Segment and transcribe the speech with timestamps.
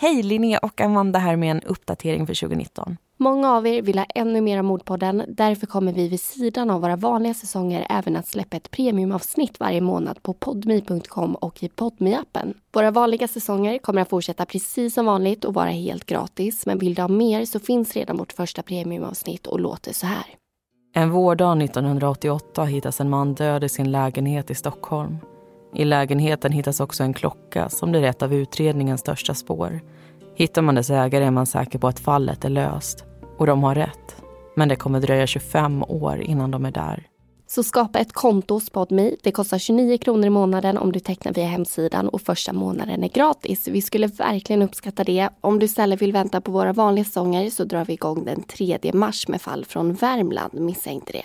[0.00, 2.96] Hej, Linnea och Amanda här med en uppdatering för 2019.
[3.16, 5.22] Många av er vill ha ännu mer av Mordpodden.
[5.28, 9.80] Därför kommer vi vid sidan av våra vanliga säsonger även att släppa ett premiumavsnitt varje
[9.80, 15.06] månad på podmi.com och i podmi appen Våra vanliga säsonger kommer att fortsätta precis som
[15.06, 16.66] vanligt och vara helt gratis.
[16.66, 20.26] Men vill du ha mer så finns redan vårt första premiumavsnitt och låter så här.
[20.94, 25.18] En vårdag 1988 hittas en man död i sin lägenhet i Stockholm.
[25.74, 29.80] I lägenheten hittas också en klocka som blir ett av utredningens största spår.
[30.34, 33.04] Hittar man dess ägare är man säker på att fallet är löst.
[33.38, 34.16] Och de har rätt.
[34.56, 37.06] Men det kommer dröja 25 år innan de är där.
[37.46, 39.12] Så skapa ett konto hos Podme.
[39.22, 43.08] Det kostar 29 kronor i månaden om du tecknar via hemsidan och första månaden är
[43.08, 43.68] gratis.
[43.68, 45.28] Vi skulle verkligen uppskatta det.
[45.40, 48.78] Om du istället vill vänta på våra vanliga sånger så drar vi igång den 3
[48.94, 50.60] mars med fall från Värmland.
[50.60, 51.24] Missa inte det.